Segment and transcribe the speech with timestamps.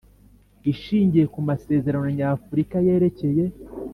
[0.71, 3.43] Ishingiye ku Masezerano Nyafurika yerekeye